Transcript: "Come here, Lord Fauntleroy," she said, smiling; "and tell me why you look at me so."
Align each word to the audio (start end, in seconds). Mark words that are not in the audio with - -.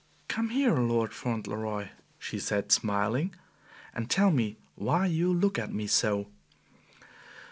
"Come 0.27 0.49
here, 0.49 0.79
Lord 0.79 1.13
Fauntleroy," 1.13 1.89
she 2.17 2.39
said, 2.39 2.71
smiling; 2.71 3.35
"and 3.93 4.09
tell 4.09 4.31
me 4.31 4.57
why 4.73 5.05
you 5.05 5.31
look 5.31 5.59
at 5.59 5.71
me 5.71 5.85
so." 5.85 6.25